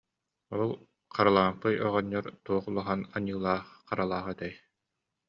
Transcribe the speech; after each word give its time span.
Ол 0.59 0.69
Харылаампый 1.15 1.75
оҕонньор 1.87 2.25
туох 2.43 2.63
улахан 2.69 3.01
аньыы- 3.15 3.41
лаах-харалаах 3.45 4.27
этэй 4.33 4.53